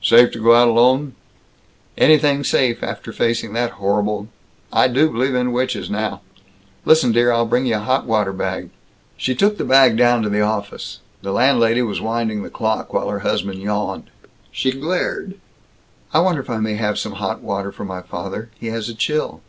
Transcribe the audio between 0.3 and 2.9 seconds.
to go out alone?" "Anything's safe